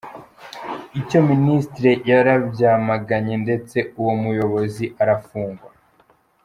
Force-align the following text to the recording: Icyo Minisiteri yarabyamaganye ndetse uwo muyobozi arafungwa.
Icyo 0.99 1.19
Minisiteri 1.29 1.91
yarabyamaganye 2.09 3.35
ndetse 3.43 3.77
uwo 3.99 4.13
muyobozi 4.23 4.85
arafungwa. 5.01 5.69